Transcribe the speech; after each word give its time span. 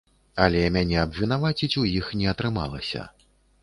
Але 0.45 0.63
мяне 0.77 0.97
абвінаваціць 1.03 1.71
у 1.85 1.87
іх 2.01 2.11
не 2.23 2.35
атрымалася. 2.37 3.11